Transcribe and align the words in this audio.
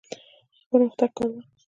د 0.59 0.61
پرمختګ 0.69 1.09
کاروان. 1.17 1.45